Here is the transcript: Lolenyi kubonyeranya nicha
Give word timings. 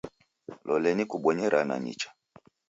Lolenyi 0.67 1.03
kubonyeranya 1.11 1.75
nicha 1.83 2.09